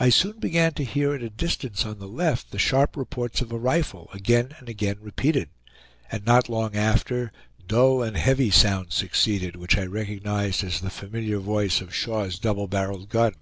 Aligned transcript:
I 0.00 0.08
soon 0.08 0.40
began 0.40 0.72
to 0.74 0.84
hear 0.84 1.14
at 1.14 1.22
a 1.22 1.30
distance 1.30 1.86
on 1.86 2.00
the 2.00 2.08
left 2.08 2.50
the 2.50 2.58
sharp 2.58 2.96
reports 2.96 3.40
of 3.40 3.52
a 3.52 3.56
rifle, 3.56 4.10
again 4.12 4.52
and 4.58 4.68
again 4.68 4.96
repeated; 5.00 5.48
and 6.10 6.24
not 6.24 6.48
long 6.48 6.74
after, 6.74 7.30
dull 7.68 8.02
and 8.02 8.16
heavy 8.16 8.50
sounds 8.50 8.96
succeeded, 8.96 9.54
which 9.54 9.78
I 9.78 9.84
recognized 9.86 10.64
as 10.64 10.80
the 10.80 10.90
familiar 10.90 11.38
voice 11.38 11.80
of 11.80 11.94
Shaw's 11.94 12.40
double 12.40 12.66
barreled 12.66 13.08
gun. 13.10 13.34